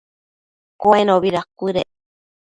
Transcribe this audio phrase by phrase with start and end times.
[0.81, 1.89] Cuenobi dacuëdec